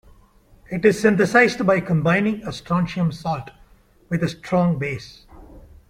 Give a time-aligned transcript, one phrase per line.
[0.71, 3.51] It is synthesized by combining a strontium salt
[4.09, 5.27] with a strong base.